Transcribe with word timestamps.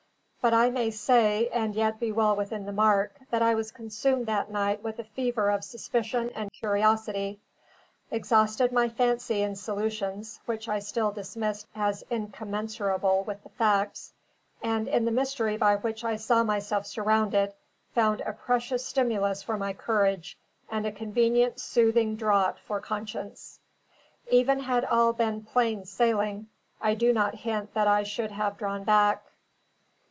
But 0.43 0.55
I 0.55 0.71
may 0.71 0.89
say, 0.89 1.49
and 1.49 1.75
yet 1.75 1.99
be 1.99 2.11
well 2.11 2.35
within 2.35 2.65
the 2.65 2.71
mark, 2.71 3.13
that 3.29 3.43
I 3.43 3.53
was 3.53 3.71
consumed 3.71 4.25
that 4.25 4.49
night 4.49 4.81
with 4.81 4.97
a 4.97 5.03
fever 5.03 5.51
of 5.51 5.63
suspicion 5.63 6.31
and 6.33 6.51
curiosity; 6.51 7.39
exhausted 8.09 8.71
my 8.71 8.89
fancy 8.89 9.43
in 9.43 9.55
solutions, 9.55 10.39
which 10.47 10.67
I 10.67 10.79
still 10.79 11.11
dismissed 11.11 11.67
as 11.75 12.03
incommensurable 12.09 13.23
with 13.23 13.43
the 13.43 13.49
facts; 13.49 14.13
and 14.63 14.87
in 14.87 15.05
the 15.05 15.11
mystery 15.11 15.57
by 15.57 15.75
which 15.75 16.03
I 16.03 16.15
saw 16.15 16.41
myself 16.43 16.87
surrounded, 16.87 17.53
found 17.93 18.21
a 18.21 18.33
precious 18.33 18.83
stimulus 18.83 19.43
for 19.43 19.57
my 19.59 19.73
courage 19.73 20.39
and 20.71 20.87
a 20.87 20.91
convenient 20.91 21.59
soothing 21.59 22.15
draught 22.15 22.57
for 22.61 22.79
conscience. 22.79 23.59
Even 24.31 24.61
had 24.61 24.85
all 24.85 25.13
been 25.13 25.43
plain 25.43 25.85
sailing, 25.85 26.47
I 26.81 26.95
do 26.95 27.13
not 27.13 27.35
hint 27.35 27.75
that 27.75 27.87
I 27.87 28.01
should 28.01 28.31
have 28.31 28.57
drawn 28.57 28.83
back. 28.83 29.21